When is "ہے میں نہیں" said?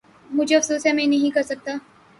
0.85-1.29